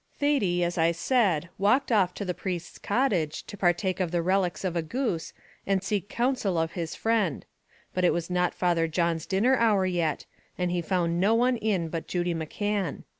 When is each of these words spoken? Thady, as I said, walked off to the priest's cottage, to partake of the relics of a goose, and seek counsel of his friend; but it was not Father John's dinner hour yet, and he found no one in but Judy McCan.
Thady, 0.17 0.63
as 0.63 0.79
I 0.79 0.93
said, 0.93 1.49
walked 1.59 1.91
off 1.91 2.15
to 2.15 2.25
the 2.25 2.33
priest's 2.33 2.79
cottage, 2.79 3.43
to 3.45 3.55
partake 3.55 3.99
of 3.99 4.09
the 4.09 4.23
relics 4.23 4.63
of 4.63 4.75
a 4.75 4.81
goose, 4.81 5.31
and 5.67 5.83
seek 5.83 6.09
counsel 6.09 6.57
of 6.57 6.71
his 6.71 6.95
friend; 6.95 7.45
but 7.93 8.03
it 8.03 8.11
was 8.11 8.27
not 8.27 8.55
Father 8.55 8.87
John's 8.87 9.27
dinner 9.27 9.55
hour 9.55 9.85
yet, 9.85 10.25
and 10.57 10.71
he 10.71 10.81
found 10.81 11.19
no 11.19 11.35
one 11.35 11.55
in 11.57 11.87
but 11.89 12.07
Judy 12.07 12.33
McCan. 12.33 13.03